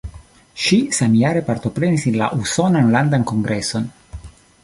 [0.61, 3.89] Ŝi samjare partoprenis la usonan landan kongreson.